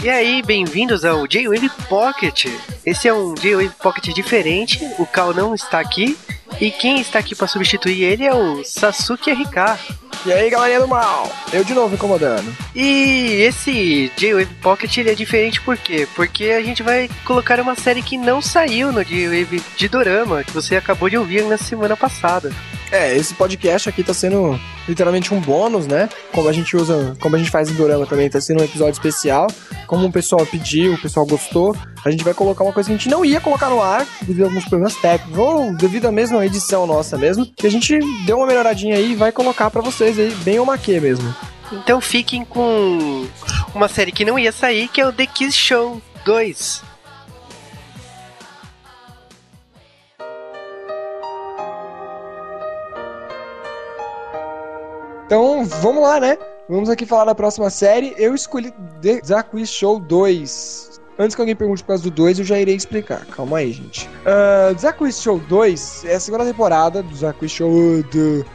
E 0.00 0.08
aí, 0.08 0.42
bem-vindos 0.42 1.04
ao 1.04 1.26
J-Wave 1.26 1.68
Pocket. 1.88 2.46
Esse 2.86 3.08
é 3.08 3.12
um 3.12 3.34
J-Wave 3.34 3.74
Pocket 3.82 4.14
diferente. 4.14 4.78
O 4.96 5.04
Cal 5.04 5.34
não 5.34 5.56
está 5.56 5.80
aqui. 5.80 6.16
E 6.60 6.70
quem 6.70 7.00
está 7.00 7.18
aqui 7.18 7.34
para 7.34 7.48
substituir 7.48 8.04
ele 8.04 8.24
é 8.24 8.32
o 8.32 8.62
Sasuke 8.64 9.32
RK. 9.32 9.76
E 10.24 10.32
aí, 10.32 10.48
galerinha 10.50 10.80
do 10.80 10.88
mal? 10.88 11.28
Eu 11.52 11.64
de 11.64 11.74
novo 11.74 11.96
incomodando. 11.96 12.56
E 12.76 13.42
esse 13.42 14.12
J-Wave 14.16 14.54
Pocket 14.62 14.96
ele 14.98 15.10
é 15.10 15.14
diferente 15.14 15.60
por 15.60 15.76
quê? 15.76 16.06
Porque 16.14 16.44
a 16.44 16.62
gente 16.62 16.80
vai 16.80 17.10
colocar 17.24 17.58
uma 17.58 17.74
série 17.74 18.00
que 18.00 18.16
não 18.16 18.40
saiu 18.40 18.92
no 18.92 19.04
J-Wave 19.04 19.60
de 19.76 19.88
Dorama, 19.88 20.44
que 20.44 20.52
você 20.52 20.76
acabou 20.76 21.10
de 21.10 21.18
ouvir 21.18 21.42
na 21.42 21.58
semana 21.58 21.96
passada. 21.96 22.52
É, 22.90 23.14
esse 23.16 23.34
podcast 23.34 23.88
aqui 23.88 24.02
tá 24.02 24.14
sendo 24.14 24.58
literalmente 24.88 25.34
um 25.34 25.40
bônus, 25.40 25.86
né? 25.86 26.08
Como 26.32 26.48
a 26.48 26.52
gente 26.52 26.74
usa, 26.76 27.16
como 27.20 27.36
a 27.36 27.38
gente 27.38 27.50
faz 27.50 27.70
em 27.70 27.74
Dorama 27.74 28.06
também, 28.06 28.30
tá 28.30 28.40
sendo 28.40 28.62
um 28.62 28.64
episódio 28.64 28.92
especial. 28.92 29.46
Como 29.86 30.06
o 30.06 30.12
pessoal 30.12 30.44
pediu, 30.46 30.94
o 30.94 30.98
pessoal 30.98 31.26
gostou, 31.26 31.76
a 32.04 32.10
gente 32.10 32.24
vai 32.24 32.32
colocar 32.32 32.64
uma 32.64 32.72
coisa 32.72 32.88
que 32.88 32.94
a 32.94 32.96
gente 32.96 33.08
não 33.08 33.24
ia 33.24 33.40
colocar 33.40 33.68
no 33.68 33.82
ar, 33.82 34.06
devido 34.22 34.44
a 34.44 34.48
alguns 34.48 34.64
problemas 34.64 34.94
técnicos, 34.96 35.38
ou 35.38 35.74
devido 35.74 36.06
à 36.06 36.12
mesma 36.12 36.44
edição 36.44 36.86
nossa 36.86 37.18
mesmo, 37.18 37.46
que 37.46 37.66
a 37.66 37.70
gente 37.70 37.98
deu 38.24 38.38
uma 38.38 38.46
melhoradinha 38.46 38.96
aí 38.96 39.12
e 39.12 39.16
vai 39.16 39.32
colocar 39.32 39.70
para 39.70 39.82
vocês 39.82 40.18
aí, 40.18 40.30
bem 40.42 40.58
o 40.58 40.66
maquê 40.66 41.00
mesmo. 41.00 41.34
Então 41.72 42.00
fiquem 42.00 42.44
com 42.44 43.26
uma 43.74 43.88
série 43.88 44.12
que 44.12 44.24
não 44.24 44.38
ia 44.38 44.52
sair, 44.52 44.88
que 44.88 45.00
é 45.00 45.06
o 45.06 45.12
The 45.12 45.26
Kiss 45.26 45.56
Show 45.56 46.00
2. 46.24 46.87
Então, 55.58 55.80
vamos 55.80 56.02
lá, 56.02 56.20
né? 56.20 56.38
Vamos 56.68 56.88
aqui 56.88 57.04
falar 57.04 57.24
da 57.24 57.34
próxima 57.34 57.68
série. 57.68 58.14
Eu 58.16 58.32
escolhi 58.32 58.72
The 59.00 59.42
Quiz 59.42 59.68
Show 59.68 59.98
2. 59.98 61.00
Antes 61.18 61.34
que 61.34 61.42
alguém 61.42 61.56
pergunte 61.56 61.82
por 61.82 61.88
causa 61.88 62.04
do 62.04 62.12
2, 62.12 62.38
eu 62.38 62.44
já 62.44 62.60
irei 62.60 62.76
explicar. 62.76 63.26
Calma 63.26 63.58
aí, 63.58 63.72
gente. 63.72 64.08
Uh, 64.22 64.74
The 64.76 64.92
Quiz 64.92 65.20
Show 65.20 65.40
2 65.40 66.04
é 66.04 66.14
a 66.14 66.20
segunda 66.20 66.44
temporada 66.44 67.02
do 67.02 67.16
The 67.16 67.32
Quiz 67.32 67.50
Show 67.50 68.02
do... 68.04 68.46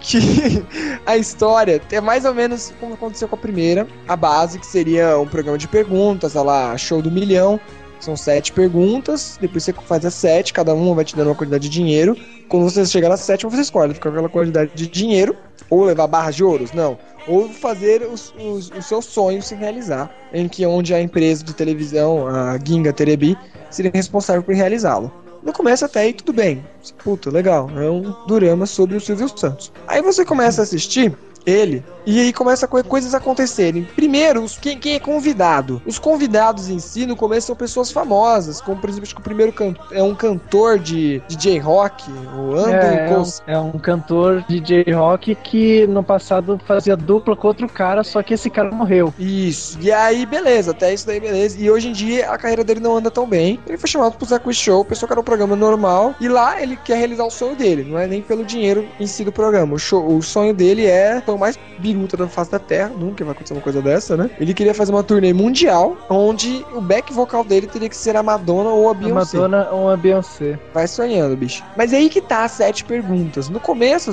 Que 0.00 0.64
a 1.06 1.16
história 1.16 1.80
é 1.92 2.00
mais 2.00 2.24
ou 2.24 2.34
menos 2.34 2.74
como 2.80 2.94
aconteceu 2.94 3.28
com 3.28 3.36
a 3.36 3.38
primeira. 3.38 3.86
A 4.08 4.16
base, 4.16 4.58
que 4.58 4.66
seria 4.66 5.16
um 5.20 5.28
programa 5.28 5.56
de 5.56 5.68
perguntas, 5.68 6.36
a 6.36 6.42
lá, 6.42 6.76
show 6.76 7.00
do 7.00 7.12
milhão. 7.12 7.60
São 8.00 8.16
sete 8.16 8.52
perguntas, 8.52 9.38
depois 9.40 9.64
você 9.64 9.72
faz 9.72 10.04
as 10.04 10.14
sete, 10.14 10.52
cada 10.52 10.72
uma 10.74 10.94
vai 10.94 11.04
te 11.04 11.16
dando 11.16 11.28
uma 11.28 11.34
quantidade 11.34 11.68
de 11.68 11.68
dinheiro. 11.68 12.16
Quando 12.48 12.62
você 12.62 12.86
chegar 12.86 13.08
na 13.08 13.16
sétima, 13.16 13.50
você 13.50 13.62
escolhe 13.62 13.92
ficar 13.94 14.10
com 14.10 14.16
aquela 14.16 14.28
quantidade 14.28 14.70
de 14.74 14.86
dinheiro, 14.86 15.36
ou 15.68 15.84
levar 15.84 16.06
barras 16.06 16.36
de 16.36 16.44
ouros, 16.44 16.72
não. 16.72 16.98
Ou 17.26 17.48
fazer 17.48 18.02
os, 18.02 18.32
os, 18.38 18.70
os 18.70 18.86
seus 18.86 19.04
sonhos 19.04 19.46
se 19.46 19.54
realizar, 19.54 20.10
em 20.32 20.48
que 20.48 20.64
onde 20.64 20.94
a 20.94 21.00
empresa 21.00 21.44
de 21.44 21.52
televisão, 21.52 22.26
a 22.26 22.58
Ginga 22.64 22.92
Terebi, 22.92 23.36
seria 23.70 23.90
responsável 23.92 24.42
por 24.42 24.54
realizá-lo. 24.54 25.12
No 25.42 25.52
começo 25.52 25.84
até 25.84 26.00
aí 26.00 26.12
tudo 26.12 26.32
bem. 26.32 26.64
Puta, 27.02 27.30
legal. 27.30 27.70
É 27.76 27.88
um 27.88 28.14
drama 28.26 28.66
sobre 28.66 28.96
o 28.96 29.00
Silvio 29.00 29.28
Santos. 29.36 29.72
Aí 29.86 30.02
você 30.02 30.24
começa 30.24 30.62
a 30.62 30.64
assistir 30.64 31.16
ele. 31.48 31.84
E 32.06 32.20
aí 32.20 32.32
começa 32.32 32.64
a 32.64 32.68
coisas 32.68 33.14
acontecerem. 33.14 33.86
Primeiro, 33.94 34.42
os, 34.42 34.56
quem, 34.56 34.78
quem, 34.78 34.94
é 34.94 34.98
convidado? 34.98 35.82
Os 35.84 35.98
convidados 35.98 36.70
em 36.70 36.78
si, 36.78 37.04
no 37.04 37.14
começo, 37.14 37.48
são 37.48 37.56
pessoas 37.56 37.90
famosas. 37.90 38.62
Como, 38.62 38.80
por 38.80 38.88
exemplo, 38.88 39.04
acho 39.04 39.14
que 39.14 39.20
o 39.20 39.24
primeiro 39.24 39.54
é 39.92 40.02
um 40.02 40.14
cantor 40.14 40.78
de 40.78 41.20
DJ 41.28 41.58
rock, 41.58 42.10
o 42.10 42.56
Andrew 42.56 42.72
é, 42.72 43.10
é, 43.10 43.18
um, 43.18 43.24
é 43.46 43.58
um 43.58 43.78
cantor 43.78 44.42
de 44.48 44.60
DJ 44.60 44.94
rock 44.94 45.34
que 45.34 45.86
no 45.86 46.02
passado 46.02 46.58
fazia 46.66 46.96
dupla 46.96 47.36
com 47.36 47.48
outro 47.48 47.68
cara, 47.68 48.02
só 48.02 48.22
que 48.22 48.32
esse 48.32 48.48
cara 48.48 48.70
morreu. 48.70 49.12
Isso. 49.18 49.78
E 49.80 49.92
aí, 49.92 50.24
beleza, 50.24 50.70
até 50.70 50.94
isso 50.94 51.06
daí, 51.06 51.20
beleza. 51.20 51.60
E 51.60 51.70
hoje 51.70 51.88
em 51.88 51.92
dia 51.92 52.30
a 52.30 52.38
carreira 52.38 52.64
dele 52.64 52.80
não 52.80 52.96
anda 52.96 53.10
tão 53.10 53.26
bem. 53.26 53.60
Ele 53.66 53.76
foi 53.76 53.88
chamado 53.88 54.16
pro 54.16 54.26
Zack 54.26 54.52
Show, 54.54 54.84
pessoa 54.84 55.06
que 55.06 55.12
era 55.12 55.20
um 55.20 55.24
programa 55.24 55.54
normal. 55.54 56.14
E 56.18 56.28
lá 56.28 56.60
ele 56.62 56.76
quer 56.76 56.96
realizar 56.96 57.24
o 57.24 57.30
sonho 57.30 57.54
dele. 57.54 57.84
Não 57.84 57.98
é 57.98 58.06
nem 58.06 58.22
pelo 58.22 58.44
dinheiro 58.44 58.86
em 58.98 59.06
si 59.06 59.24
do 59.24 59.32
programa. 59.32 59.74
O, 59.74 59.78
show, 59.78 60.16
o 60.16 60.22
sonho 60.22 60.54
dele 60.54 60.86
é 60.86 61.20
mais 61.38 61.58
biruta 61.78 62.16
da 62.16 62.28
face 62.28 62.50
da 62.50 62.58
Terra, 62.58 62.88
nunca 62.88 63.24
vai 63.24 63.32
acontecer 63.32 63.54
uma 63.54 63.62
coisa 63.62 63.80
dessa, 63.80 64.16
né? 64.16 64.30
Ele 64.38 64.52
queria 64.52 64.74
fazer 64.74 64.92
uma 64.92 65.02
turnê 65.02 65.32
mundial, 65.32 65.96
onde 66.08 66.64
o 66.74 66.80
back 66.80 67.12
vocal 67.12 67.44
dele 67.44 67.66
teria 67.66 67.88
que 67.88 67.96
ser 67.96 68.16
a 68.16 68.22
Madonna 68.22 68.70
ou 68.70 68.90
a 68.90 68.94
Beyoncé. 68.94 69.36
A 69.36 69.40
Madonna 69.40 69.70
ou 69.70 69.90
a 69.90 69.96
Beyoncé. 69.96 70.58
Vai 70.74 70.86
sonhando, 70.86 71.36
bicho. 71.36 71.64
Mas 71.76 71.92
é 71.92 71.96
aí 71.96 72.08
que 72.08 72.20
tá 72.20 72.44
as 72.44 72.52
sete 72.52 72.84
perguntas. 72.84 73.48
No 73.48 73.60
começo, 73.60 74.10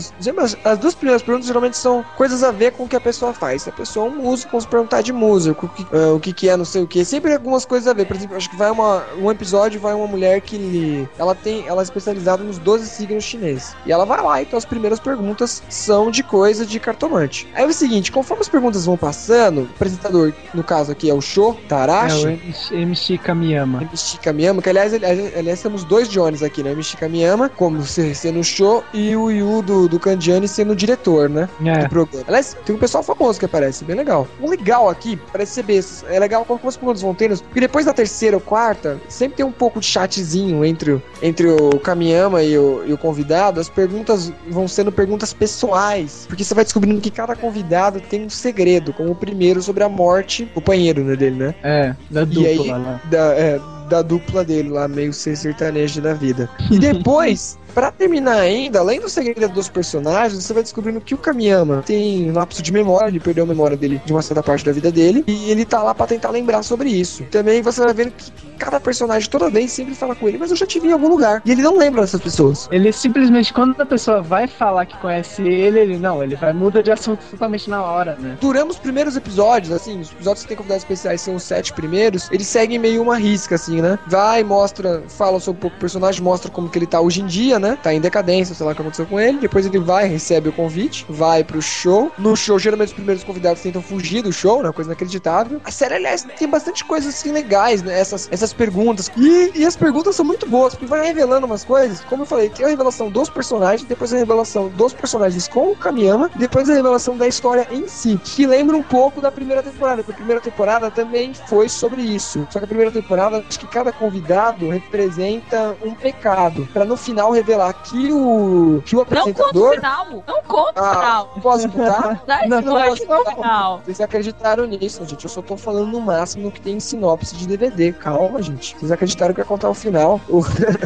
as 0.64 0.78
duas 0.78 0.96
primeiras 0.96 1.22
perguntas 1.22 1.48
geralmente 1.48 1.78
são 1.78 2.06
coisas 2.16 2.44
a 2.44 2.52
ver 2.52 2.72
com 2.72 2.84
o 2.84 2.88
que 2.88 2.96
a 2.96 3.02
pessoa 3.02 3.34
faz. 3.34 3.64
Se 3.64 3.70
a 3.70 3.74
pessoa 3.74 4.08
é 4.08 4.10
um 4.10 4.16
músico, 4.16 4.52
vamos 4.52 4.66
perguntar 4.66 5.02
de 5.02 5.12
música, 5.12 5.66
o 5.66 5.70
que, 5.70 5.84
uh, 5.84 6.16
o 6.16 6.20
que, 6.20 6.34
que 6.34 6.50
é, 6.50 6.58
não 6.58 6.66
sei 6.66 6.84
o 6.84 6.88
que. 6.88 7.04
Sempre 7.04 7.34
algumas 7.34 7.66
coisas 7.66 7.88
a 7.88 7.94
ver. 7.94 8.06
Por 8.06 8.16
exemplo, 8.16 8.36
acho 8.36 8.50
que 8.50 8.56
vai 8.56 8.70
uma, 8.70 9.04
um 9.20 9.32
episódio, 9.32 9.80
vai 9.80 9.94
uma 9.94 10.08
mulher 10.08 10.42
que 10.42 11.08
ela 11.18 11.34
tem, 11.34 11.66
ela 11.68 11.82
é 11.82 11.84
especializada 11.84 12.44
nos 12.44 12.58
12 12.58 12.88
signos 12.88 13.24
chineses. 13.24 13.76
E 13.86 13.92
ela 13.92 14.06
vai 14.06 14.22
lá, 14.22 14.42
então 14.42 14.58
as 14.58 14.66
primeiras 14.66 15.00
perguntas 15.00 15.64
são 15.70 16.12
de 16.12 16.24
coisa 16.24 16.66
de 16.66 16.80
cartomante. 16.80 17.15
Aí 17.54 17.64
é 17.64 17.68
o 17.68 17.74
seguinte, 17.74 18.12
conforme 18.12 18.42
as 18.42 18.50
perguntas 18.50 18.86
vão 18.86 18.98
passando, 18.98 19.62
o 19.62 19.64
apresentador, 19.64 20.34
no 20.54 20.64
caso 20.64 20.92
aqui 20.92 21.10
é 21.10 21.14
o 21.14 21.22
Sho 21.22 21.56
Tarashi. 21.68 22.40
É 22.72 22.76
o 22.76 22.78
MC 22.78 23.18
Kamiyama. 23.18 23.84
MC 23.84 24.18
Kamiyama, 24.18 24.62
que 24.62 24.70
aliás, 24.70 24.94
aliás, 24.94 25.62
temos 25.62 25.84
dois 25.84 26.10
Jones 26.10 26.44
aqui, 26.44 26.64
né? 26.64 26.72
MC 26.72 26.98
Kamiyama, 26.98 27.50
como 27.50 27.84
sendo 27.84 28.40
o 28.40 28.44
Sho, 28.44 28.84
e 28.94 29.16
o 29.16 29.32
Yu 29.32 29.62
do, 29.62 29.88
do 29.88 30.00
Kandiani 30.00 30.48
sendo 30.48 30.74
o 30.74 30.76
diretor, 30.76 31.30
né? 31.30 31.50
É. 31.64 31.84
Do 31.84 31.90
programa. 31.90 32.26
Aliás, 32.28 32.56
tem 32.66 32.76
um 32.76 32.80
pessoal 32.80 33.04
famoso 33.04 33.40
que 33.40 33.46
aparece, 33.46 33.84
bem 33.84 33.96
legal. 33.96 34.28
O 34.40 34.50
legal 34.50 34.90
aqui, 34.90 35.20
parece 35.32 35.54
ser 35.54 35.64
bestas, 35.64 36.06
é 36.10 36.20
legal 36.20 36.46
como 36.46 36.60
as 36.68 36.78
perguntas 36.78 37.02
vão 37.02 37.14
tendo, 37.14 37.38
porque 37.42 37.60
depois 37.60 37.86
da 37.86 37.94
terceira 37.94 38.38
ou 38.38 38.42
quarta, 38.42 39.00
sempre 39.08 39.38
tem 39.38 39.46
um 39.46 39.52
pouco 39.52 39.80
de 39.80 39.86
chatzinho 39.86 40.64
entre, 40.64 41.02
entre 41.22 41.48
o 41.48 41.80
Kamiyama 41.80 42.44
e 42.44 42.58
o, 42.58 42.84
e 42.86 42.94
o 42.94 42.98
convidado, 42.98 43.60
as 43.60 43.70
perguntas 43.70 44.32
vão 44.50 44.68
sendo 44.68 44.92
perguntas 44.92 45.34
pessoais, 45.34 46.26
porque 46.28 46.44
você 46.44 46.54
vai 46.54 46.64
descobrindo 46.64 46.95
que 47.00 47.12
cada 47.12 47.36
convidado 47.36 48.00
tem 48.00 48.26
um 48.26 48.30
segredo, 48.30 48.94
como 48.94 49.12
o 49.12 49.16
primeiro 49.16 49.62
sobre 49.62 49.84
a 49.84 49.90
morte, 49.90 50.50
o 50.56 50.62
banheiro 50.62 51.04
né, 51.04 51.16
dele, 51.16 51.38
né? 51.38 51.56
É, 51.64 51.96
da 52.10 52.24
dupla 52.24 52.48
aí, 52.48 52.68
lá. 52.68 53.02
Da, 53.10 53.34
é, 53.34 53.60
da 53.90 54.02
dupla 54.02 54.44
dele 54.44 54.70
lá, 54.70 54.88
meio 54.88 55.14
ser 55.14 55.36
sertanejo 55.36 56.02
da 56.02 56.14
vida. 56.14 56.50
E 56.72 56.78
depois 56.80 57.58
Pra 57.76 57.92
terminar 57.92 58.38
ainda, 58.40 58.80
além 58.80 59.02
do 59.02 59.10
segredo 59.10 59.54
dos 59.54 59.68
personagens, 59.68 60.42
você 60.42 60.54
vai 60.54 60.64
descobrindo 60.64 61.02
que 61.02 61.14
o 61.14 61.18
Kamiyama 61.18 61.84
tem 61.86 62.32
um 62.32 62.34
lapso 62.34 62.64
de 62.64 62.72
memória, 62.72 63.10
ele 63.10 63.20
perdeu 63.20 63.44
a 63.44 63.48
memória 63.48 63.76
dele 63.76 64.02
de 64.06 64.14
uma 64.14 64.22
certa 64.22 64.42
parte 64.42 64.64
da 64.64 64.72
vida 64.72 64.90
dele, 64.90 65.26
e 65.28 65.52
ele 65.52 65.66
tá 65.66 65.84
lá 65.84 65.94
para 65.94 66.08
tentar 66.08 66.30
lembrar 66.30 66.64
sobre 66.64 66.90
isso. 66.90 67.26
Também 67.26 67.62
você 67.62 67.84
vai 67.84 67.94
vendo 67.94 68.12
que 68.12 68.32
cada 68.58 68.80
personagem 68.80 69.30
toda 69.30 69.50
vez 69.50 69.74
sempre 69.74 69.94
fala 69.94 70.16
com 70.16 70.26
ele, 70.30 70.38
mas 70.38 70.52
eu 70.52 70.56
já 70.56 70.66
te 70.66 70.80
vi 70.80 70.88
em 70.88 70.94
algum 70.94 71.10
lugar. 71.10 71.42
E 71.46 71.52
ele 71.52 71.62
não 71.62 71.78
lembra 71.78 72.00
dessas 72.00 72.22
pessoas. 72.22 72.70
Ele 72.72 72.94
simplesmente, 72.94 73.52
quando 73.52 73.80
a 73.82 73.86
pessoa 73.86 74.22
vai 74.22 74.48
falar 74.48 74.86
que 74.86 74.98
conhece 75.00 75.42
ele, 75.42 75.78
ele 75.78 75.98
não, 75.98 76.24
ele 76.24 76.38
vai 76.38 76.54
muda 76.54 76.82
de 76.82 76.94
assunto 76.94 77.26
totalmente 77.30 77.70
na 77.70 77.84
hora, 77.84 78.16
né? 78.18 78.38
Durante 78.40 78.72
os 78.72 78.80
primeiros 78.80 79.18
episódios, 79.18 79.74
assim, 79.74 80.00
os 80.00 80.14
episódios 80.14 80.44
que 80.44 80.48
tem 80.48 80.56
convidados 80.56 80.84
especiais 80.84 81.20
são 81.20 81.36
os 81.36 81.44
sete 81.44 81.74
primeiros, 81.74 82.32
eles 82.32 82.48
seguem 82.48 82.80
meio 82.80 83.02
uma 83.02 83.18
risca, 83.18 83.56
assim, 83.56 83.82
né? 83.82 84.00
Vai, 84.08 84.46
mostra, 84.46 85.04
fala 85.10 85.42
sobre 85.42 85.58
um 85.58 85.62
pouco 85.62 85.76
o 85.76 85.80
personagem, 85.82 86.22
mostra 86.22 86.50
como 86.50 86.70
que 86.70 86.80
ele 86.80 86.88
tá 86.88 87.02
hoje 87.02 87.22
em 87.22 87.26
dia, 87.26 87.60
né? 87.60 87.65
Né? 87.66 87.78
Tá 87.82 87.94
em 87.94 88.00
decadência, 88.00 88.54
sei 88.54 88.66
lá 88.66 88.72
o 88.72 88.76
que 88.76 88.82
aconteceu 88.82 89.06
com 89.06 89.20
ele. 89.20 89.40
Depois 89.40 89.66
ele 89.66 89.80
vai, 89.80 90.08
recebe 90.08 90.50
o 90.50 90.54
convite, 90.54 91.06
vai 91.10 91.44
pro 91.44 91.62
show. 91.62 92.12
No 92.18 92.36
show, 92.36 92.60
geralmente 92.60 92.90
os 92.90 92.94
primeiros 92.94 93.24
convidados 93.24 93.62
tentam 93.62 93.82
fugir 93.82 94.22
do 94.22 94.32
show, 94.32 94.62
né? 94.62 94.72
Coisa 94.72 94.90
inacreditável. 94.90 95.60
A 95.64 95.72
série, 95.72 95.96
aliás, 95.96 96.26
tem 96.38 96.48
bastante 96.48 96.86
coisas 96.86 97.16
assim 97.16 97.32
legais, 97.32 97.82
né? 97.82 98.00
Essas, 98.00 98.28
essas 98.32 98.54
perguntas. 98.54 99.12
E, 99.18 99.52
e 99.56 99.66
as 99.66 99.76
perguntas 99.76 100.16
são 100.16 100.26
muito 100.26 100.48
boas, 100.48 100.74
porque 100.74 100.86
vai 100.86 101.06
revelando 101.06 101.46
umas 101.46 101.64
coisas. 101.64 102.02
Como 102.02 102.24
eu 102.24 102.28
falei, 102.28 102.50
tem 102.50 102.66
a 102.66 102.70
revelação 102.70 103.10
dos 103.10 103.30
personagens, 103.30 103.88
depois 103.88 104.14
a 104.14 104.18
revelação 104.18 104.70
dos 104.70 104.94
personagens 104.94 105.48
com 105.48 105.72
o 105.72 105.76
Kamiyama, 105.76 106.30
depois 106.36 106.70
a 106.70 106.74
revelação 106.74 107.18
da 107.18 107.28
história 107.28 107.68
em 107.72 107.88
si, 107.88 108.20
que 108.24 108.46
lembra 108.46 108.78
um 108.78 108.84
pouco 108.84 109.22
da 109.22 109.32
primeira 109.32 109.64
temporada, 109.64 110.04
porque 110.04 110.12
a 110.12 110.16
primeira 110.16 110.42
temporada 110.42 110.92
também 110.92 111.34
foi 111.48 111.68
sobre 111.70 112.02
isso. 112.02 112.48
Só 112.50 112.60
que 112.60 112.66
a 112.66 112.68
primeira 112.68 112.92
temporada, 112.92 113.44
acho 113.48 113.60
que 113.60 113.68
cada 113.68 113.92
convidado 113.92 114.70
representa 114.70 115.76
um 115.84 115.94
pecado, 115.94 116.68
para 116.74 116.86
no 116.86 116.98
final 116.98 117.32
revelar 117.32 117.55
revelar 117.56 117.74
que 117.74 118.12
o, 118.12 118.82
que 118.86 118.96
o 118.96 119.02
apresentador... 119.02 119.36
Não 119.36 119.54
conta 119.54 119.60
o 119.60 119.74
final! 119.74 120.24
Não 120.28 120.44
conta 120.44 120.82
o 120.82 120.86
ah, 120.86 120.94
final! 120.94 121.26
Posso 121.42 121.70
contar? 121.70 122.24
não, 122.48 122.62
não, 122.62 122.74
não 122.74 122.98
contar. 122.98 123.36
Final. 123.36 123.82
Vocês 123.86 124.02
acreditaram 124.02 124.66
nisso, 124.66 125.06
gente. 125.06 125.24
Eu 125.24 125.30
só 125.30 125.42
tô 125.42 125.58
falando 125.58 125.92
no 125.92 126.02
máximo 126.02 126.52
que 126.52 126.62
tem 126.62 126.76
em 126.76 126.80
sinopse 126.80 127.36
de 127.36 127.48
DVD. 127.48 127.94
Calma, 127.94 128.42
gente. 128.42 128.76
Vocês 128.78 128.92
acreditaram 128.92 129.34
que 129.34 129.42
ia 129.42 129.46
contar 129.46 129.70
o 129.70 129.74
final. 129.74 130.20
O, 130.30 130.42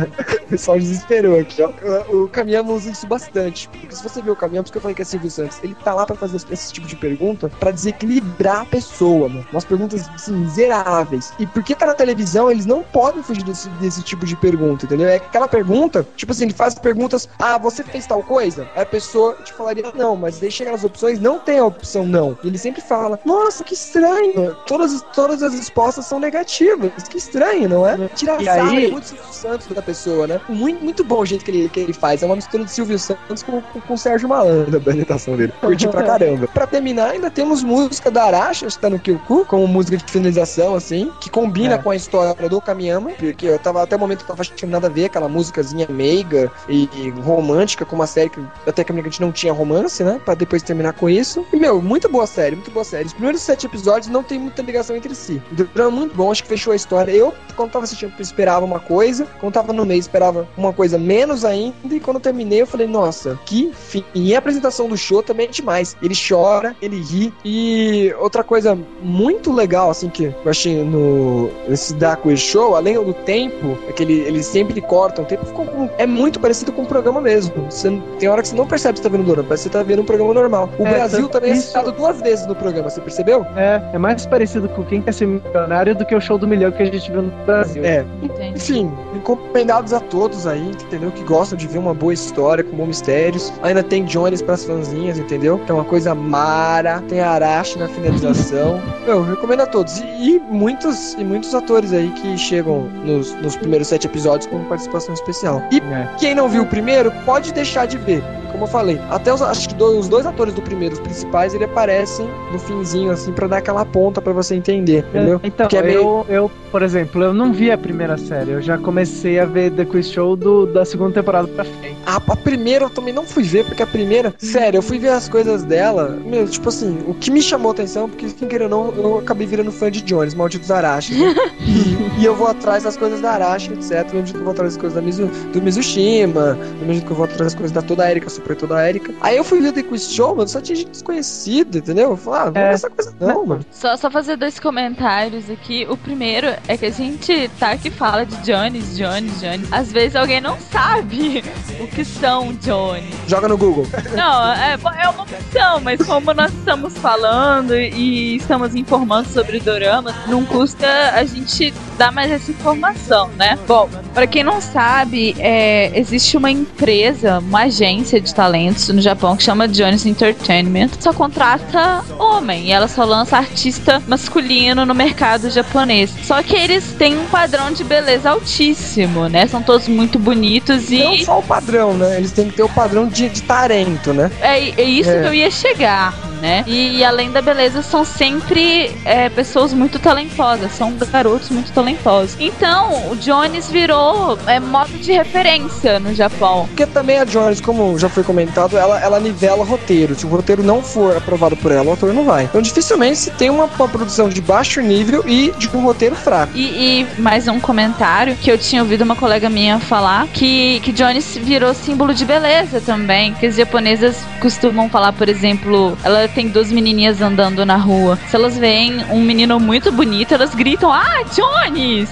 pessoal 0.49 0.79
desesperou 0.79 1.39
aqui, 1.39 1.61
ó. 1.61 1.71
O, 2.13 2.27
Caminhão 2.27 2.65
usa 2.67 2.91
isso 2.91 3.07
bastante. 3.07 3.67
Porque 3.69 3.95
se 3.95 4.03
você 4.03 4.21
ver 4.21 4.31
o 4.31 4.35
Caminhão, 4.35 4.63
porque 4.63 4.77
eu 4.77 4.81
falei 4.81 4.95
que 4.95 5.01
é 5.01 5.05
Silvio 5.05 5.29
Santos, 5.29 5.59
ele 5.63 5.75
tá 5.75 5.93
lá 5.93 6.05
pra 6.05 6.15
fazer 6.15 6.37
esse 6.51 6.73
tipo 6.73 6.87
de 6.87 6.95
pergunta 6.95 7.49
pra 7.59 7.71
desequilibrar 7.71 8.61
a 8.61 8.65
pessoa, 8.65 9.27
mano. 9.29 9.45
Umas 9.51 9.65
perguntas, 9.65 10.09
assim, 10.13 10.33
miseráveis. 10.33 11.33
E 11.39 11.47
porque 11.47 11.75
tá 11.75 11.85
na 11.85 11.93
televisão, 11.93 12.51
eles 12.51 12.65
não 12.65 12.83
podem 12.83 13.23
fugir 13.23 13.43
desse, 13.43 13.69
desse 13.69 14.01
tipo 14.01 14.25
de 14.25 14.35
pergunta, 14.35 14.85
entendeu? 14.85 15.07
É 15.07 15.15
aquela 15.15 15.47
pergunta, 15.47 16.05
tipo 16.15 16.31
assim, 16.31 16.45
ele 16.45 16.53
faz 16.59 16.75
perguntas, 16.75 17.29
ah, 17.39 17.57
você 17.57 17.81
fez 17.83 18.05
tal 18.05 18.21
coisa? 18.21 18.67
Aí 18.75 18.81
a 18.83 18.85
pessoa 18.85 19.33
te 19.45 19.53
falaria 19.53 19.85
não, 19.95 20.17
mas 20.17 20.39
chega 20.49 20.71
nas 20.71 20.83
opções, 20.83 21.17
não 21.17 21.39
tem 21.39 21.57
a 21.59 21.63
opção 21.65 22.05
não. 22.05 22.37
E 22.43 22.47
ele 22.47 22.57
sempre 22.57 22.81
fala, 22.81 23.17
nossa, 23.23 23.63
que 23.63 23.73
estranho. 23.73 24.55
Todas, 24.67 25.01
todas 25.15 25.41
as 25.41 25.53
respostas 25.53 26.05
são 26.05 26.19
negativas. 26.19 26.91
Que 27.09 27.17
estranho, 27.17 27.69
não 27.69 27.87
é? 27.87 27.95
Tirar 28.09 28.43
sarro 28.43 28.69
aí- 28.71 28.85
é 28.87 28.91
muito 28.91 29.07
Silvio 29.07 29.25
Santos 29.33 29.67
da 29.67 29.81
pessoa, 29.81 30.27
né? 30.27 30.41
Muito, 30.49 30.83
muito 30.83 31.03
bom 31.03 31.21
o 31.21 31.25
jeito 31.25 31.45
que 31.45 31.51
ele, 31.51 31.69
que 31.69 31.79
ele 31.79 31.93
faz. 31.93 32.21
É 32.21 32.25
uma 32.25 32.35
mistura 32.35 32.65
de 32.65 32.71
Silvio 32.71 32.99
Santos 32.99 33.41
com, 33.41 33.61
com, 33.61 33.79
com 33.79 33.93
o 33.93 33.97
Sérgio 33.97 34.27
Malandro, 34.27 34.75
a 34.75 34.79
apresentação 34.79 35.37
dele. 35.37 35.53
Curti 35.61 35.87
pra 35.87 36.03
caramba. 36.11 36.47
Pra 36.49 36.67
terminar, 36.67 37.11
ainda 37.11 37.31
temos 37.31 37.63
música 37.63 38.11
da 38.11 38.25
Arashi, 38.25 38.65
acho 38.65 38.75
que 38.75 38.81
tá 38.81 38.89
no 38.89 38.99
Kyuku, 38.99 39.45
como 39.45 39.65
música 39.65 39.95
de 39.95 40.03
finalização, 40.11 40.75
assim, 40.75 41.09
que 41.21 41.29
combina 41.29 41.75
É. 41.75 41.77
com 41.77 41.89
a 41.91 41.95
história 41.95 42.49
do 42.49 42.59
Kamiyama, 42.59 43.11
porque 43.11 43.45
eu 43.45 43.59
tava, 43.59 43.81
até 43.83 43.95
o 43.95 43.99
momento 43.99 44.21
eu 44.21 44.27
tava 44.27 44.41
achando 44.41 44.69
nada 44.71 44.87
a 44.87 44.89
ver, 44.89 45.05
aquela 45.05 45.29
músicazinha 45.29 45.87
meiga 45.89 46.38
e, 46.67 47.09
romântica, 47.23 47.85
com 47.85 47.95
uma 47.95 48.07
série 48.07 48.29
que 48.29 48.39
até 48.67 48.83
que 48.83 48.91
a 48.91 48.95
gente 48.95 49.21
não 49.21 49.31
tinha 49.31 49.53
romance, 49.53 50.03
né? 50.03 50.19
Pra 50.23 50.33
depois 50.33 50.61
terminar 50.61 50.93
com 50.93 51.09
isso. 51.09 51.45
E, 51.51 51.57
meu, 51.57 51.81
muito 51.81 52.07
boa 52.09 52.27
série, 52.27 52.55
muito 52.55 52.71
boa 52.71 52.83
série. 52.83 53.05
Os 53.05 53.13
primeiros 53.13 53.41
sete 53.41 53.65
episódios 53.65 54.07
não 54.11 54.23
tem 54.23 54.37
muita 54.39 54.61
ligação 54.61 54.95
entre 54.95 55.13
si. 55.15 55.41
É 55.75 55.87
muito 55.89 56.15
bom, 56.15 56.31
acho 56.31 56.43
que 56.43 56.49
fechou 56.49 56.73
a 56.73 56.75
história. 56.75 57.11
Eu, 57.11 57.33
quando 57.55 57.71
tava 57.71 57.85
assistindo, 57.85 58.13
esperava 58.19 58.65
uma 58.65 58.79
coisa, 58.79 59.25
quando 59.39 59.53
tava 59.53 59.73
no 59.73 59.85
meio, 59.85 59.99
esperava 59.99 60.47
uma 60.57 60.73
coisa 60.73 60.97
menos 60.97 61.43
ainda, 61.45 61.75
e 61.89 61.99
quando 61.99 62.17
eu 62.17 62.21
terminei, 62.21 62.61
eu 62.61 62.67
falei, 62.67 62.85
nossa, 62.87 63.39
que 63.45 63.71
fim. 63.73 64.03
E 64.13 64.35
a 64.35 64.39
apresentação 64.39 64.87
do 64.87 64.97
show 64.97 65.23
também 65.23 65.47
é 65.47 65.49
demais. 65.49 65.95
Ele 66.01 66.13
chora, 66.15 66.75
ele 66.81 67.01
ri. 67.01 67.33
E 67.43 68.13
outra 68.19 68.43
coisa 68.43 68.77
muito 69.01 69.51
legal, 69.51 69.89
assim, 69.89 70.09
que 70.09 70.25
eu 70.25 70.35
achei 70.45 70.83
no 70.83 71.49
nesse 71.67 71.93
Dark 71.93 72.19
Show, 72.35 72.75
além 72.75 72.95
do 72.95 73.13
tempo, 73.13 73.77
é 73.87 73.91
que 73.93 74.03
ele, 74.03 74.19
eles 74.19 74.45
sempre 74.45 74.81
cortam 74.81 75.23
o 75.23 75.27
tempo, 75.27 75.45
ficou 75.45 75.65
com- 75.65 75.89
é 75.97 76.05
muito 76.05 76.28
parecido 76.37 76.73
com 76.73 76.81
o 76.81 76.85
programa 76.85 77.21
mesmo. 77.21 77.53
Você, 77.71 77.89
tem 78.19 78.27
hora 78.27 78.41
que 78.41 78.49
você 78.49 78.55
não 78.55 78.67
percebe 78.67 78.95
que 78.95 78.99
você 78.99 79.03
tá 79.03 79.09
vendo 79.09 79.21
o 79.21 79.25
Dorama, 79.25 79.47
parece 79.47 79.63
que 79.63 79.69
você 79.71 79.77
tá 79.77 79.83
vendo 79.83 80.01
um 80.01 80.05
programa 80.05 80.33
normal. 80.33 80.69
O 80.77 80.85
É, 80.85 80.89
Brasil 80.95 81.19
tanto 81.21 81.31
também 81.31 81.51
é 81.51 81.53
isso- 81.53 81.67
citado 81.67 81.91
duas 81.93 82.21
vezes 82.21 82.45
no 82.45 82.55
programa, 82.55 82.89
você 82.89 82.99
percebeu? 82.99 83.45
É, 83.55 83.81
é 83.93 83.97
mais 83.97 84.25
parecido 84.25 84.67
com 84.69 84.83
quem 84.83 85.01
quer 85.01 85.13
ser 85.13 85.25
milionário 85.27 85.95
do 85.95 86.05
que 86.05 86.13
o 86.13 86.19
show 86.19 86.37
do 86.37 86.45
milhão 86.47 86.71
que 86.71 86.83
a 86.83 86.85
gente 86.85 87.09
viu 87.11 87.21
no 87.21 87.31
Brasil. 87.45 87.83
É, 87.85 88.03
Entendi. 88.21 88.49
Enfim, 88.57 88.91
encomendados 89.15 89.93
a 89.93 89.99
todos 89.99 90.45
aí, 90.47 90.69
entendeu? 90.71 91.11
Que 91.11 91.23
gostam 91.23 91.57
de 91.57 91.67
ver 91.67 91.77
uma 91.77 91.93
boa 91.93 92.13
história 92.13 92.63
com 92.63 92.75
bons 92.75 92.87
mistérios. 92.87 93.53
Ainda 93.63 93.81
tem 93.83 94.03
Jones 94.05 94.41
pras 94.41 94.65
fãzinhas, 94.65 95.17
entendeu? 95.17 95.59
Que 95.59 95.71
é 95.71 95.73
uma 95.75 95.85
coisa 95.85 96.13
mara. 96.15 97.01
Tem 97.07 97.19
Arashi 97.21 97.77
na 97.79 97.87
finalização. 97.87 98.81
Eu 99.07 99.23
recomendo 99.23 99.61
a 99.61 99.65
todos. 99.67 99.99
E, 99.99 100.35
e 100.35 100.39
muitos 100.39 101.13
e 101.13 101.23
muitos 101.23 101.53
atores 101.55 101.93
aí 101.93 102.09
que 102.11 102.37
chegam 102.37 102.81
nos, 103.03 103.33
nos 103.41 103.55
primeiros 103.55 103.87
sete 103.87 104.07
episódios 104.07 104.47
com 104.47 104.63
participação 104.65 105.13
especial. 105.13 105.61
E 105.71 105.77
É. 105.79 106.07
quem 106.19 106.35
não 106.35 106.47
viu 106.49 106.63
o 106.63 106.65
primeiro, 106.65 107.11
pode 107.25 107.53
deixar 107.53 107.85
de 107.85 107.97
ver. 107.97 108.23
Como 108.51 108.63
eu 108.63 108.67
falei, 108.67 108.99
até 109.11 109.31
os, 109.31 109.41
acho 109.43 109.69
que 109.69 109.75
do- 109.75 109.99
os 109.99 110.09
dois 110.09 110.25
atores 110.25 110.53
do 110.55 110.61
primeiro, 110.61 110.93
os 110.95 110.99
principais, 110.99 111.53
ele 111.53 111.65
aparecem 111.65 112.27
no 112.51 112.57
finzinho, 112.57 113.11
assim, 113.11 113.31
pra 113.31 113.45
dar 113.47 113.57
aquela 113.57 113.85
ponta 113.85 114.19
pra 114.21 114.33
você 114.33 114.55
entender, 114.55 115.05
entendeu? 115.09 115.39
Então, 115.43 115.67
é 115.71 115.81
meio- 115.83 115.99
eu, 115.99 116.25
eu, 116.27 116.51
por 116.71 116.81
exemplo, 116.81 117.23
eu 117.23 117.31
não 117.31 117.53
vi 117.53 117.71
a 117.71 117.77
primeira 117.77 118.17
série, 118.17 118.51
eu 118.51 118.61
já 118.61 118.75
comecei 118.77 119.39
a 119.39 119.45
ver 119.45 119.71
The 119.71 119.85
Quiz 119.85 120.09
Show 120.09 120.35
do, 120.35 120.65
da 120.65 120.83
segunda 120.83 121.13
temporada 121.13 121.47
pra 121.47 121.63
frente. 121.63 121.95
A, 122.07 122.15
a 122.17 122.35
primeira 122.35 122.85
eu 122.85 122.89
também 122.89 123.13
não 123.13 123.23
fui 123.23 123.43
ver, 123.43 123.65
porque 123.65 123.83
a 123.83 123.87
primeira, 123.87 124.33
sério, 124.39 124.79
eu 124.79 124.81
fui 124.81 124.97
ver 124.97 125.09
as 125.09 125.29
coisas 125.29 125.63
dela. 125.63 126.17
Meu, 126.25 126.47
tipo 126.47 126.69
assim, 126.69 126.97
o 127.07 127.13
que 127.13 127.29
me 127.29 127.43
chamou 127.43 127.69
a 127.69 127.73
atenção, 127.73 128.09
porque 128.09 128.25
quem 128.31 128.47
queira 128.47 128.63
ou 128.65 128.69
não, 128.69 128.93
eu 128.97 129.19
acabei 129.19 129.45
virando 129.45 129.71
fã 129.71 129.91
de 129.91 130.01
Jones, 130.01 130.33
malditos 130.33 130.71
Arashi. 130.71 131.13
Né? 131.23 131.35
e, 131.67 131.95
e 132.17 132.25
eu 132.25 132.35
vou 132.35 132.47
atrás 132.47 132.83
das 132.83 132.97
coisas 132.97 133.21
da 133.21 133.31
Arashi, 133.31 133.73
etc. 133.73 134.07
Do 134.07 134.13
mesmo 134.15 134.25
jeito 134.25 134.31
que 134.33 134.37
eu 134.37 134.43
vou 134.43 134.51
atrás 134.51 134.73
das 134.73 134.81
coisas 134.81 134.95
da 134.95 135.01
Mizu, 135.01 135.27
do 135.53 135.61
Mizushima, 135.61 136.53
do 136.53 136.79
mesmo 136.79 136.93
jeito 136.93 137.05
que 137.05 137.11
eu 137.11 137.15
vou 137.15 137.25
atrás 137.25 137.41
das 137.41 137.55
coisas 137.55 137.71
da 137.71 137.81
toda 137.81 138.03
a 138.03 138.11
Erika, 138.11 138.29
super 138.29 138.55
toda 138.55 138.77
a 138.77 138.89
Erika. 138.89 139.13
Aí 139.21 139.37
eu 139.37 139.43
fui 139.43 139.59
ver 139.61 139.71
The 139.71 139.83
Quiz 139.83 140.11
Show, 140.11 140.35
mano, 140.35 140.47
só 140.47 140.61
tinha 140.61 140.75
gente 140.75 140.91
desconhecida, 140.91 141.77
entendeu? 141.77 142.11
Eu 142.11 142.17
falei, 142.17 142.39
ah, 142.41 142.51
não 142.51 142.61
É. 142.61 142.73
essa 142.73 142.89
coisa 142.89 143.13
não, 143.19 143.45
mano. 143.45 143.65
Só, 143.71 143.95
só 143.95 144.09
fazer 144.09 144.35
dois 144.37 144.59
comentários 144.59 145.49
aqui. 145.49 145.85
O 145.89 145.97
primeiro 145.97 146.47
é 146.67 146.77
que 146.77 146.85
a 146.85 146.91
gente 146.91 147.49
tá 147.59 147.71
aqui 147.71 147.89
fala 147.89 148.25
de 148.25 148.35
Jones, 148.37 148.97
Jones, 148.97 149.39
Jones. 149.41 149.71
Às 149.71 149.91
vezes 149.91 150.15
alguém 150.15 150.41
não 150.41 150.57
sabe 150.71 151.43
o 151.79 151.87
que 151.87 152.03
são 152.03 152.53
Jones. 152.53 153.15
Joga 153.27 153.47
no 153.47 153.57
Google. 153.57 153.85
Não, 154.15 154.51
é, 154.53 154.73
é 154.73 155.09
uma 155.09 155.23
opção, 155.23 155.79
mas 155.81 156.01
como 156.05 156.33
nós 156.33 156.51
estamos 156.53 156.97
falando 156.97 157.75
e 157.75 158.35
estamos 158.37 158.75
informando 158.75 159.27
sobre 159.29 159.59
doramas, 159.59 160.15
não 160.27 160.45
custa 160.45 160.87
a 161.13 161.23
gente 161.23 161.73
dar 161.99 162.11
mais 162.13 162.31
essa 162.31 162.49
informação, 162.49 163.29
né? 163.37 163.59
Bom, 163.67 163.89
pra 164.13 164.25
quem 164.25 164.41
não 164.41 164.61
sabe, 164.61 165.35
é, 165.37 165.91
existe 165.99 166.37
uma 166.37 166.49
empresa, 166.49 167.39
uma 167.39 167.63
agência 167.63 168.21
de 168.21 168.33
talentos 168.33 168.87
no 168.87 169.01
Japão 169.01 169.35
que 169.35 169.43
chama 169.43 169.67
Jones 169.67 170.05
Entertainment, 170.05 170.89
só 170.99 171.11
contrata 171.11 172.01
homem 172.17 172.67
e 172.67 172.71
ela 172.71 172.87
só 172.87 173.03
lança 173.03 173.37
artista 173.37 174.01
masculino 174.07 174.85
no 174.85 174.95
mercado 174.95 175.49
japonês. 175.49 176.09
Só 176.23 176.41
que 176.41 176.55
eles 176.55 176.93
têm 176.97 177.17
um 177.19 177.25
padrão 177.25 177.71
de 177.71 177.83
beleza 177.83 178.29
altíssimo, 178.29 179.27
né? 179.27 179.45
São 179.47 179.61
todos 179.61 179.87
muito 179.89 180.17
bonitos 180.17 180.89
e 180.91 180.99
Não 181.03 181.17
só 181.19 181.39
o 181.39 181.43
padrão, 181.43 181.93
né? 181.93 182.15
Eles 182.17 182.31
têm 182.31 182.47
que 182.49 182.55
ter 182.55 182.63
o 182.63 182.69
padrão 182.69 183.07
de, 183.07 183.27
de 183.27 183.41
talento, 183.43 184.13
né? 184.13 184.31
é, 184.41 184.69
é 184.81 184.83
isso 184.83 185.09
É. 185.09 185.21
que 185.21 185.27
eu 185.27 185.33
ia 185.33 185.51
chegar, 185.51 186.13
né? 186.41 186.63
E, 186.67 186.97
e 186.97 187.03
além 187.03 187.31
da 187.31 187.41
beleza, 187.41 187.81
são 187.81 188.03
sempre 188.03 188.95
é, 189.05 189.29
pessoas 189.29 189.73
muito 189.73 189.99
talentosas, 189.99 190.71
são 190.71 190.93
garotos 191.11 191.49
muito 191.49 191.71
talentosos. 191.71 192.35
Então, 192.39 193.11
o 193.11 193.15
Jones 193.15 193.69
virou 193.69 194.37
é, 194.47 194.59
modo 194.59 194.91
de 194.97 195.11
referência 195.11 195.99
no 195.99 196.13
Japão. 196.13 196.65
Porque 196.67 196.85
também 196.85 197.17
a 197.17 197.25
Jones, 197.25 197.61
como 197.61 197.97
já 197.97 198.09
foi 198.09 198.23
comentado, 198.23 198.77
ela, 198.77 198.99
ela 198.99 199.19
nivela 199.19 199.63
roteiro. 199.65 200.15
Se 200.15 200.25
o 200.25 200.29
roteiro 200.29 200.63
não 200.63 200.81
for 200.81 201.17
aprovado 201.17 201.55
por 201.57 201.71
ela, 201.71 201.85
o 201.85 201.91
autor 201.91 202.13
não 202.13 202.25
vai. 202.25 202.45
Então 202.45 202.61
dificilmente 202.61 203.17
se 203.17 203.31
tem 203.31 203.49
uma, 203.49 203.65
uma 203.65 203.87
produção 203.87 204.29
de 204.29 204.41
baixo 204.41 204.81
nível 204.81 205.23
e 205.27 205.51
de 205.57 205.67
um 205.75 205.81
roteiro 205.81 206.15
fraco. 206.15 206.53
E, 206.55 207.05
e 207.17 207.21
mais 207.21 207.47
um 207.47 207.59
comentário 207.59 208.35
que 208.35 208.51
eu 208.51 208.57
tinha 208.57 208.81
ouvido 208.81 209.03
uma 209.03 209.15
colega 209.15 209.49
minha 209.49 209.79
falar 209.79 210.27
que, 210.27 210.79
que 210.81 210.91
Jones 210.91 211.37
virou 211.37 211.73
símbolo 211.73 212.13
de 212.13 212.25
beleza 212.25 212.81
também. 212.81 213.33
Que 213.33 213.47
as 213.47 213.55
japonesas 213.55 214.17
costumam 214.39 214.89
falar, 214.89 215.13
por 215.13 215.27
exemplo, 215.27 215.97
ela 216.03 216.27
tem 216.29 216.47
duas 216.49 216.71
menininhas 216.71 217.21
andando 217.21 217.65
na 217.65 217.75
rua. 217.75 218.17
Se 218.27 218.35
elas 218.35 218.57
veem 218.57 219.03
um 219.09 219.21
menino 219.21 219.59
muito 219.59 219.91
bonito, 219.91 220.33
elas 220.33 220.53
gritam: 220.55 220.91
Ah, 220.91 221.23
Jones! 221.35 222.09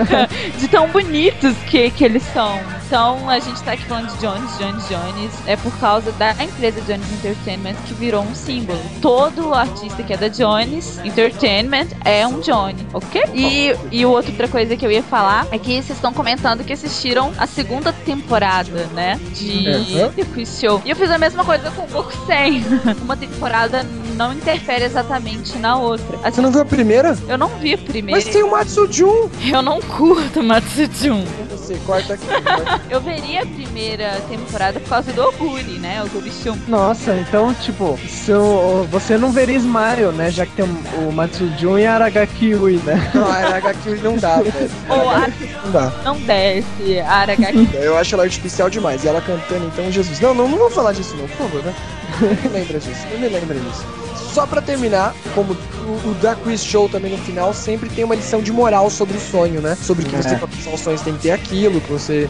De 0.58 0.68
tão 0.68 0.88
bonitos 0.88 1.56
que, 1.66 1.90
que 1.90 2.04
eles 2.04 2.22
são. 2.22 2.58
Então 2.86 3.28
a 3.28 3.38
gente 3.38 3.62
tá 3.62 3.72
aqui 3.72 3.84
falando 3.84 4.08
de 4.12 4.18
Jones, 4.18 4.58
Jones, 4.58 4.88
Jones. 4.88 5.32
É 5.46 5.56
por 5.56 5.72
causa 5.78 6.12
da 6.12 6.32
empresa 6.42 6.80
Jones 6.82 7.10
Entertainment 7.12 7.74
que 7.86 7.94
virou 7.94 8.22
um 8.22 8.34
símbolo. 8.34 8.78
Todo 9.00 9.54
artista 9.54 10.02
que 10.02 10.12
é 10.12 10.16
da 10.16 10.28
Jones 10.28 10.98
Entertainment 11.04 11.88
é 12.04 12.26
um 12.26 12.40
Johnny, 12.40 12.86
ok? 12.92 13.22
E, 13.34 13.74
e 13.90 14.04
outra 14.06 14.46
coisa 14.48 14.76
que 14.76 14.84
eu 14.86 14.90
ia 14.90 15.02
falar 15.02 15.46
é 15.50 15.58
que 15.58 15.72
vocês 15.74 15.90
estão 15.90 16.12
comentando 16.12 16.62
que 16.64 16.72
assistiram 16.72 17.32
a 17.38 17.46
segunda 17.46 17.92
temporada, 17.92 18.86
né? 18.94 19.18
De 19.32 19.64
Uhum. 19.64 20.12
The 20.12 20.24
Quiz 20.24 20.60
Show. 20.60 20.82
E 20.84 20.90
eu 20.90 20.96
fiz 20.96 21.10
a 21.10 21.18
mesma 21.18 21.44
coisa 21.44 21.70
com 21.70 21.82
o 21.82 21.86
Goku 21.88 22.12
100. 22.26 22.64
Uma 23.02 23.16
temporada 23.16 23.82
não 24.14 24.32
interfere 24.32 24.84
exatamente 24.84 25.56
na 25.58 25.76
outra. 25.76 26.16
Você 26.18 26.26
Assim, 26.28 26.40
não 26.42 26.50
viu 26.52 26.60
a 26.60 26.64
primeira? 26.64 27.16
eu 27.28 27.38
não 27.38 27.48
vi 27.48 27.74
a 27.74 27.78
primeira. 27.78 28.20
Mas 28.20 28.32
tem 28.32 28.42
o 28.42 28.50
Matsujun. 28.50 29.30
Eu 29.50 29.62
não 29.62 29.80
curto 29.80 30.42
Matsujun. 30.42 31.24
Você 31.50 31.76
corta 31.86 32.14
aqui. 32.14 32.26
corta. 32.26 32.73
Eu 32.90 33.00
veria 33.00 33.42
a 33.42 33.46
primeira 33.46 34.20
temporada 34.28 34.78
por 34.80 34.88
causa 34.88 35.12
do 35.12 35.22
Oguri, 35.22 35.78
né? 35.78 36.02
O 36.04 36.08
Gurichum. 36.08 36.56
Nossa, 36.68 37.14
então, 37.16 37.52
tipo, 37.54 37.98
se 38.08 38.32
o- 38.32 38.86
você 38.90 39.16
não 39.18 39.30
veria 39.32 39.56
Smile, 39.56 40.12
né? 40.14 40.30
Já 40.30 40.44
que 40.46 40.52
tem 40.52 40.64
o, 40.64 41.12
Matsujun 41.12 41.78
e 41.78 41.86
a 41.86 41.94
Aragaki 41.94 42.54
Ui, 42.54 42.80
né? 42.84 43.10
não, 43.14 43.26
a 43.26 43.34
Aragaki 43.34 43.88
não 44.02 44.16
dá, 44.16 44.36
velho. 44.42 44.70
Ou 44.88 45.10
a 45.10 45.28
Não 45.64 45.70
dá. 45.72 45.92
não 46.04 46.16
desce, 46.20 47.00
a 47.06 47.12
Aragaki. 47.14 47.68
Eu 47.74 47.96
acho 47.98 48.14
ela 48.14 48.24
artificial 48.24 48.68
demais. 48.70 49.04
E 49.04 49.08
ela 49.08 49.20
cantando, 49.20 49.66
então, 49.66 49.90
Jesus. 49.90 50.20
Não, 50.20 50.34
não, 50.34 50.48
não 50.48 50.58
vou 50.58 50.70
falar 50.70 50.92
disso, 50.92 51.16
não, 51.16 51.26
por 51.28 51.36
favor, 51.38 51.62
né? 51.64 51.74
Não 52.20 52.28
me 52.28 52.48
lembra 52.58 52.78
disso. 52.78 53.06
Não 53.12 53.18
me 53.20 53.28
lembra 53.28 53.56
disso. 53.58 53.84
Só 54.32 54.46
pra 54.46 54.60
terminar, 54.60 55.14
como 55.34 55.56
o, 55.84 56.10
o 56.10 56.14
da 56.20 56.34
Quiz 56.34 56.64
Show 56.64 56.88
também 56.88 57.12
no 57.12 57.18
final, 57.18 57.52
sempre 57.54 57.88
tem 57.88 58.04
uma 58.04 58.14
lição 58.14 58.40
de 58.42 58.52
moral 58.52 58.90
sobre 58.90 59.16
o 59.16 59.20
sonho, 59.20 59.60
né? 59.60 59.76
Sobre 59.80 60.04
que 60.04 60.14
É. 60.14 60.22
você, 60.22 60.28
pra 60.36 60.40
alcançar 60.46 60.70
os 60.70 60.80
sonhos, 60.80 61.00
tem 61.02 61.14
que 61.14 61.20
ter 61.22 61.30
aquilo, 61.30 61.80
que 61.80 61.90
você. 61.92 62.28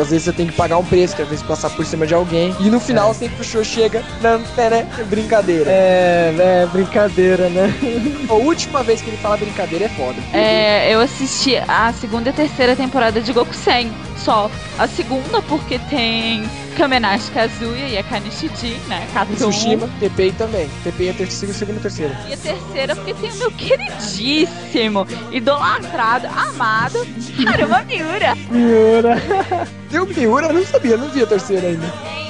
Às 0.00 0.08
vezes 0.10 0.24
você 0.24 0.32
tem 0.32 0.46
que 0.46 0.52
pagar 0.52 0.78
um 0.78 0.84
preço, 0.84 1.14
que 1.16 1.22
às 1.22 1.28
vezes 1.28 1.44
passar 1.44 1.70
por 1.70 1.84
cima 1.84 2.06
de 2.06 2.14
alguém. 2.14 2.54
E 2.60 2.70
no 2.70 2.80
final, 2.80 3.12
sempre 3.14 3.40
o 3.40 3.44
show 3.44 3.62
chega. 3.64 4.02
Não, 4.22 4.38
né? 4.38 4.86
Brincadeira. 5.08 5.70
É, 5.70 6.34
é 6.38 6.68
brincadeira, 6.72 7.48
né? 7.48 7.72
A 8.28 8.34
última 8.34 8.82
vez 8.82 9.00
que 9.02 9.10
ele 9.10 9.16
fala 9.16 9.36
brincadeira 9.36 9.86
é 9.86 9.88
foda. 9.88 10.16
É, 10.32 10.94
eu 10.94 11.00
assisti 11.00 11.56
a 11.56 11.92
segunda 11.92 12.30
e 12.30 12.32
terceira 12.32 12.76
temporada 12.76 13.20
de 13.20 13.32
Goku 13.32 13.54
100, 13.54 13.90
só. 14.24 14.50
A 14.78 14.86
segunda 14.86 15.42
porque 15.42 15.78
tem 15.90 16.42
Kamenashi 16.76 17.30
Kazuya 17.30 17.88
e 17.88 17.98
a 17.98 18.02
Kanishiji, 18.02 18.76
né? 18.88 19.06
Katsumi. 19.12 19.36
Tsushima, 19.36 19.88
TPI 20.00 20.32
também. 20.32 20.70
TPI 20.84 21.08
é 21.08 21.12
terceiro, 21.12 21.54
segundo 21.54 21.78
e 21.78 21.80
terceiro. 21.80 22.14
E 22.28 22.34
a 22.34 22.36
terceira 22.36 22.90
terceira 22.90 22.96
porque 22.96 23.14
tem 23.14 23.30
o 23.30 23.36
meu 23.36 23.50
queridíssimo, 23.52 25.06
idolatrado, 25.30 26.26
amado, 26.26 27.06
Haruma 27.46 27.82
Miura. 27.82 28.34
Miura. 28.50 29.16
Deu 29.90 30.06
Miura? 30.06 30.46
Eu 30.48 30.54
não 30.54 30.64
sabia, 30.64 30.96
não 30.96 31.08
vi 31.08 31.22
a 31.22 31.26
terceira 31.26 31.68
ainda. 31.68 31.86
Ele, 31.86 32.29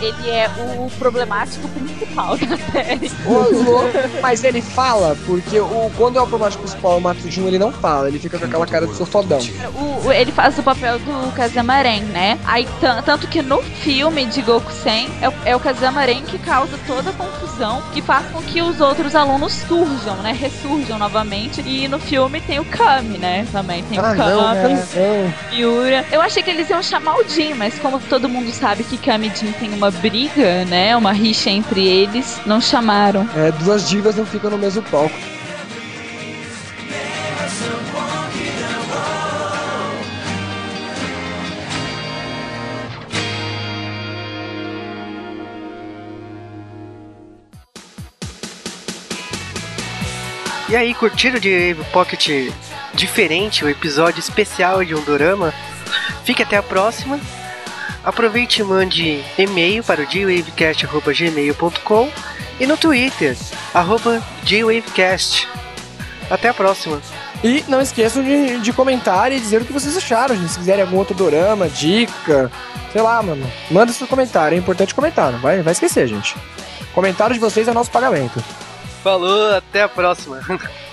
ele 0.00 0.30
é 0.30 0.48
o 0.58 0.90
problemático 0.98 1.68
principal 1.68 2.36
da 2.38 2.56
série. 2.72 3.10
Ô. 3.26 4.20
Mas 4.20 4.44
ele 4.44 4.60
fala, 4.62 5.16
porque 5.26 5.58
o, 5.60 5.90
quando 5.96 6.18
é 6.18 6.22
o 6.22 6.26
problemático 6.26 6.62
principal, 6.62 6.98
o 6.98 7.00
Matsujin, 7.00 7.46
ele 7.46 7.58
não 7.58 7.72
fala, 7.72 8.08
ele 8.08 8.18
fica 8.18 8.38
com 8.38 8.44
aquela 8.44 8.66
cara 8.66 8.86
de 8.86 8.94
sou 8.94 9.06
fodão. 9.06 9.38
O, 9.74 10.08
o- 10.08 10.12
ele 10.12 10.32
faz 10.32 10.58
o 10.58 10.62
papel 10.62 10.98
do 10.98 11.32
Kazamaren, 11.34 12.00
né? 12.12 12.38
Aí, 12.46 12.66
tan- 12.80 13.02
tanto 13.02 13.26
que 13.28 13.42
no 13.42 13.62
filme 13.62 14.26
de 14.26 14.42
Goku-sen, 14.42 15.08
é, 15.20 15.28
o- 15.28 15.34
é 15.44 15.56
o 15.56 15.60
Kazamaren 15.60 16.22
que 16.22 16.38
causa 16.38 16.78
toda 16.86 17.10
a 17.10 17.12
confusão, 17.12 17.82
que 17.92 18.00
faz 18.02 18.26
com 18.30 18.42
que 18.42 18.60
os 18.62 18.80
outros 18.80 19.14
alunos 19.14 19.52
surjam, 19.52 20.16
né? 20.22 20.32
Ressurjam 20.32 20.98
novamente. 20.98 21.60
E 21.66 21.88
no 21.88 21.98
filme 21.98 22.40
tem 22.40 22.58
o 22.58 22.64
Kami, 22.64 23.18
né? 23.18 23.46
Também 23.52 23.82
tem 23.84 23.98
Ah, 23.98 24.02
o 24.02 24.14
não, 24.14 24.16
Kami, 24.16 24.74
Não. 24.74 25.56
Miura. 25.56 26.04
Eu 26.10 26.20
achei 26.20 26.42
que 26.42 26.50
eles 26.50 26.68
iam 26.70 26.82
chamar 26.82 27.16
o 27.16 27.28
Jin, 27.28 27.54
mas 27.54 27.78
como 27.78 27.98
todo 28.00 28.28
mundo 28.28 28.50
sabe 28.52 28.84
que 28.84 28.96
Kami 28.98 29.28
e 29.28 29.36
Jin 29.36 29.52
tem 29.52 29.70
uma 29.72 29.87
briga, 29.90 30.64
né? 30.64 30.96
Uma 30.96 31.12
rixa 31.12 31.50
entre 31.50 31.86
eles, 31.86 32.40
não 32.46 32.60
chamaram. 32.60 33.28
É, 33.36 33.50
duas 33.52 33.88
divas 33.88 34.16
não 34.16 34.26
ficam 34.26 34.50
no 34.50 34.58
mesmo 34.58 34.82
palco. 34.82 35.14
E 50.70 50.76
aí, 50.76 50.92
curtiram 50.92 51.40
de 51.40 51.74
Pocket 51.94 52.52
diferente, 52.92 53.64
o 53.64 53.70
episódio 53.70 54.20
especial 54.20 54.84
de 54.84 54.94
um 54.94 55.02
dorama? 55.02 55.54
Fique 56.24 56.42
até 56.42 56.58
a 56.58 56.62
próxima. 56.62 57.18
Aproveite 58.04 58.60
e 58.60 58.64
mande 58.64 59.24
e-mail 59.36 59.82
para 59.82 60.02
o 60.02 60.06
jwavecast.gmail.com 60.06 62.10
e 62.60 62.66
no 62.66 62.76
Twitter, 62.76 63.36
arroba 63.72 64.22
jwavecast. 64.44 65.48
Até 66.30 66.48
a 66.48 66.54
próxima. 66.54 67.00
E 67.42 67.64
não 67.68 67.80
esqueçam 67.80 68.22
de, 68.22 68.58
de 68.58 68.72
comentar 68.72 69.30
e 69.30 69.38
dizer 69.38 69.62
o 69.62 69.64
que 69.64 69.72
vocês 69.72 69.96
acharam, 69.96 70.36
gente. 70.36 70.50
Se 70.50 70.58
quiserem 70.58 70.82
algum 70.82 70.96
outro 70.96 71.14
dorama, 71.14 71.68
dica, 71.68 72.50
sei 72.92 73.00
lá, 73.00 73.22
mano. 73.22 73.46
Manda 73.70 73.92
seu 73.92 74.06
comentário, 74.06 74.56
é 74.56 74.58
importante 74.58 74.94
comentar, 74.94 75.30
não 75.30 75.38
vai, 75.38 75.62
vai 75.62 75.72
esquecer, 75.72 76.08
gente. 76.08 76.34
Comentário 76.92 77.34
de 77.34 77.40
vocês 77.40 77.68
é 77.68 77.72
nosso 77.72 77.90
pagamento. 77.90 78.42
Falou, 79.04 79.54
até 79.54 79.82
a 79.82 79.88
próxima. 79.88 80.40